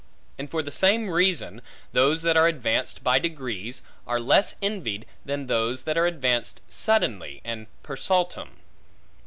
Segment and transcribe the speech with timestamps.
[0.39, 1.61] And for the same reason,
[1.93, 7.39] those that are advanced by degrees, are less envied than those that are advanced suddenly
[7.45, 8.61] and per saltum.